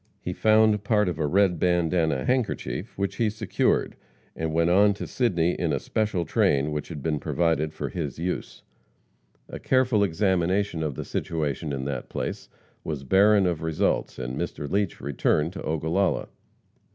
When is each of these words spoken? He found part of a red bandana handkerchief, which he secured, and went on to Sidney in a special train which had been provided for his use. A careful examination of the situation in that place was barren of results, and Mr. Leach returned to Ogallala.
He 0.19 0.33
found 0.33 0.83
part 0.83 1.07
of 1.07 1.19
a 1.19 1.27
red 1.27 1.59
bandana 1.59 2.25
handkerchief, 2.25 2.97
which 2.97 3.17
he 3.17 3.29
secured, 3.29 3.95
and 4.35 4.51
went 4.51 4.71
on 4.71 4.95
to 4.95 5.05
Sidney 5.05 5.51
in 5.51 5.71
a 5.71 5.77
special 5.77 6.25
train 6.25 6.71
which 6.71 6.87
had 6.89 7.03
been 7.03 7.19
provided 7.19 7.71
for 7.71 7.87
his 7.89 8.17
use. 8.17 8.63
A 9.47 9.59
careful 9.59 10.03
examination 10.03 10.81
of 10.81 10.95
the 10.95 11.05
situation 11.05 11.71
in 11.71 11.85
that 11.85 12.09
place 12.09 12.49
was 12.83 13.03
barren 13.03 13.45
of 13.45 13.61
results, 13.61 14.17
and 14.17 14.35
Mr. 14.41 14.67
Leach 14.67 15.01
returned 15.01 15.53
to 15.53 15.61
Ogallala. 15.63 16.29